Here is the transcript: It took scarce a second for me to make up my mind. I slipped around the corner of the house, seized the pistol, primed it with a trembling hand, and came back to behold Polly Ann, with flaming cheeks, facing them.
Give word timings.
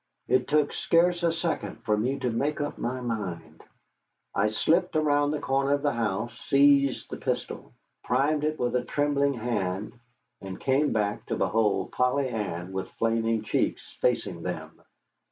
It 0.27 0.47
took 0.47 0.73
scarce 0.73 1.21
a 1.21 1.31
second 1.31 1.83
for 1.83 1.95
me 1.95 2.17
to 2.21 2.31
make 2.31 2.59
up 2.59 2.79
my 2.79 3.01
mind. 3.01 3.61
I 4.33 4.49
slipped 4.49 4.95
around 4.95 5.29
the 5.29 5.39
corner 5.39 5.73
of 5.73 5.83
the 5.83 5.93
house, 5.93 6.35
seized 6.47 7.11
the 7.11 7.17
pistol, 7.17 7.73
primed 8.03 8.43
it 8.43 8.57
with 8.57 8.75
a 8.75 8.83
trembling 8.83 9.35
hand, 9.35 9.93
and 10.41 10.59
came 10.59 10.91
back 10.91 11.27
to 11.27 11.35
behold 11.35 11.91
Polly 11.91 12.29
Ann, 12.29 12.71
with 12.71 12.89
flaming 12.97 13.43
cheeks, 13.43 13.95
facing 14.01 14.41
them. 14.41 14.81